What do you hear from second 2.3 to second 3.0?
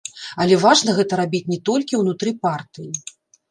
партыі.